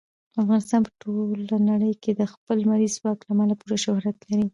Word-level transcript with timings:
افغانستان 0.41 0.81
په 0.85 0.91
ټوله 1.01 1.57
نړۍ 1.69 1.93
کې 2.03 2.11
د 2.13 2.21
خپل 2.31 2.55
لمریز 2.63 2.93
ځواک 2.97 3.19
له 3.23 3.31
امله 3.33 3.53
پوره 3.59 3.77
شهرت 3.85 4.17
لري. 4.29 4.47